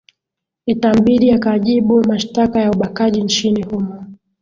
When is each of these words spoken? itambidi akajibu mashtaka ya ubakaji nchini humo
itambidi 0.65 1.27
akajibu 1.37 2.03
mashtaka 2.07 2.59
ya 2.61 2.71
ubakaji 2.71 3.21
nchini 3.23 3.63
humo 3.63 4.05